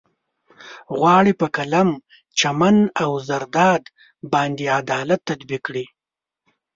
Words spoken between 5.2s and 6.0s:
تطبيق کړي.